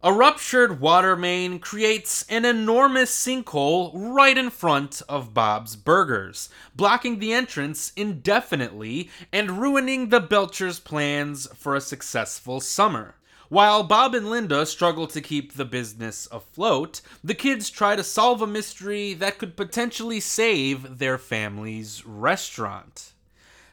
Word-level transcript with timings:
A 0.00 0.12
ruptured 0.12 0.78
water 0.78 1.16
main 1.16 1.58
creates 1.58 2.24
an 2.28 2.44
enormous 2.44 3.10
sinkhole 3.10 3.90
right 3.94 4.38
in 4.38 4.48
front 4.48 5.02
of 5.08 5.34
Bob's 5.34 5.74
Burgers, 5.74 6.48
blocking 6.76 7.18
the 7.18 7.32
entrance 7.32 7.90
indefinitely 7.96 9.10
and 9.32 9.60
ruining 9.60 10.10
the 10.10 10.20
Belchers' 10.20 10.78
plans 10.78 11.48
for 11.52 11.74
a 11.74 11.80
successful 11.80 12.60
summer. 12.60 13.16
While 13.48 13.82
Bob 13.82 14.14
and 14.14 14.30
Linda 14.30 14.66
struggle 14.66 15.08
to 15.08 15.20
keep 15.20 15.54
the 15.54 15.64
business 15.64 16.28
afloat, 16.30 17.00
the 17.24 17.34
kids 17.34 17.68
try 17.68 17.96
to 17.96 18.04
solve 18.04 18.40
a 18.40 18.46
mystery 18.46 19.14
that 19.14 19.38
could 19.38 19.56
potentially 19.56 20.20
save 20.20 20.98
their 20.98 21.18
family's 21.18 22.06
restaurant. 22.06 23.14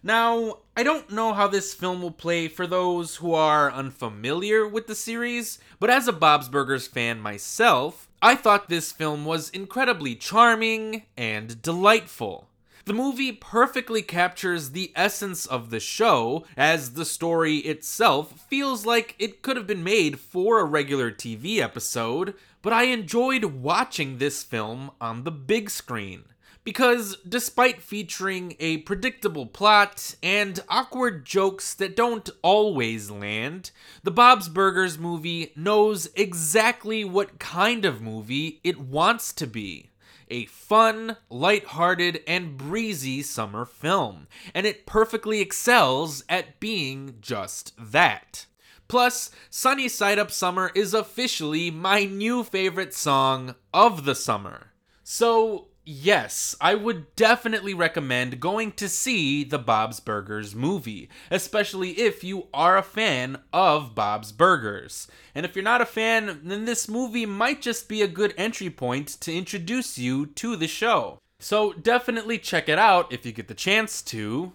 Now, 0.06 0.60
I 0.78 0.84
don't 0.84 1.10
know 1.10 1.34
how 1.34 1.48
this 1.48 1.74
film 1.74 2.04
will 2.04 2.12
play 2.12 2.48
for 2.48 2.68
those 2.68 3.16
who 3.16 3.34
are 3.34 3.72
unfamiliar 3.72 4.68
with 4.68 4.86
the 4.86 4.94
series, 4.94 5.58
but 5.80 5.90
as 5.90 6.08
a 6.08 6.14
Bob's 6.14 6.48
Burgers 6.48 6.86
fan 6.86 7.20
myself, 7.20 8.08
I 8.22 8.36
thought 8.36 8.70
this 8.70 8.92
film 8.92 9.26
was 9.26 9.50
incredibly 9.50 10.14
charming 10.14 11.06
and 11.18 11.60
delightful. 11.60 12.50
The 12.86 12.94
movie 12.94 13.32
perfectly 13.32 14.04
captures 14.04 14.70
the 14.70 14.92
essence 14.96 15.48
of 15.48 15.72
the 15.72 15.80
show, 15.80 16.46
as 16.56 16.94
the 16.94 17.04
story 17.04 17.56
itself 17.58 18.46
feels 18.48 18.86
like 18.86 19.16
it 19.18 19.42
could 19.42 19.58
have 19.58 19.66
been 19.66 19.84
made 19.84 20.20
for 20.20 20.60
a 20.60 20.66
regular 20.66 21.10
TV 21.10 21.58
episode, 21.58 22.36
but 22.62 22.74
I 22.74 22.84
enjoyed 22.84 23.44
watching 23.46 24.20
this 24.20 24.44
film 24.44 24.92
on 25.02 25.24
the 25.24 25.32
big 25.32 25.72
screen 25.72 26.26
because 26.66 27.16
despite 27.18 27.82
featuring 27.82 28.56
a 28.60 28.80
predictable 28.80 29.46
plot 29.46 30.16
and 30.22 30.60
awkward 30.68 31.24
jokes 31.24 31.74
that 31.76 31.96
don't 31.96 32.30
always 32.42 33.10
land, 33.10 33.72
the 34.04 34.12
Bob's 34.12 34.50
Burgers 34.50 34.98
movie 34.98 35.54
knows 35.56 36.10
exactly 36.16 37.06
what 37.06 37.40
kind 37.40 37.86
of 37.86 38.02
movie 38.02 38.60
it 38.64 38.80
wants 38.80 39.32
to 39.34 39.48
be. 39.48 39.92
A 40.30 40.46
fun, 40.46 41.18
light-hearted, 41.30 42.24
and 42.28 42.58
breezy 42.58 43.22
summer 43.22 43.64
film, 43.64 44.28
and 44.56 44.66
it 44.66 44.88
perfectly 44.88 45.40
excels 45.40 46.24
at 46.28 46.60
being 46.60 47.18
just 47.22 47.74
that. 47.78 48.48
Plus, 48.88 49.30
Sunny 49.52 49.88
Side 49.88 50.18
Up 50.18 50.32
Summer 50.32 50.72
is 50.74 50.96
officially 50.96 51.70
my 51.70 52.06
new 52.06 52.44
favorite 52.44 52.96
song 52.96 53.54
of 53.72 54.06
the 54.06 54.16
summer. 54.16 54.72
So, 55.04 55.68
Yes, 55.88 56.56
I 56.60 56.74
would 56.74 57.16
definitely 57.16 57.76
recommend 57.76 58.40
going 58.40 58.72
to 58.72 58.90
see 58.90 59.44
the 59.44 59.60
Bob's 59.60 60.00
Burgers 60.00 60.56
movie, 60.56 61.10
especially 61.30 61.92
if 61.92 62.24
you 62.24 62.48
are 62.52 62.76
a 62.76 62.82
fan 62.82 63.38
of 63.54 63.94
Bob's 63.94 64.32
Burgers. 64.32 65.08
And 65.36 65.46
if 65.46 65.56
you're 65.56 65.64
not 65.64 65.82
a 65.82 65.86
fan, 65.86 66.42
then 66.44 66.66
this 66.66 66.90
movie 66.90 67.28
might 67.28 67.62
just 67.62 67.88
be 67.88 68.02
a 68.02 68.08
good 68.08 68.34
entry 68.36 68.72
point 68.72 69.10
to 69.22 69.32
introduce 69.32 70.00
you 70.00 70.26
to 70.26 70.56
the 70.56 70.68
show. 70.68 71.20
So 71.40 71.74
definitely 71.74 72.40
check 72.40 72.68
it 72.68 72.80
out 72.80 73.14
if 73.14 73.24
you 73.24 73.32
get 73.32 73.48
the 73.48 73.54
chance 73.54 74.02
to. 74.04 74.54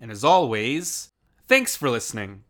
And 0.00 0.10
as 0.10 0.24
always, 0.24 1.08
thanks 1.46 1.76
for 1.76 1.88
listening. 1.88 2.42